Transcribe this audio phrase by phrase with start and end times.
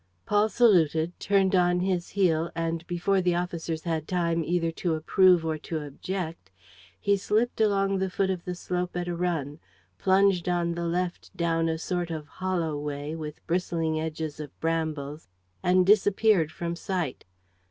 [0.25, 5.45] Paul saluted, turned on his heel and, before the officers had time either to approve
[5.45, 6.49] or to object,
[6.99, 9.59] he slipped along the foot of the slope at a run,
[9.99, 15.27] plunged on the left down a sort of hollow way, with bristling edges of brambles,
[15.61, 17.23] and disappeared from sight.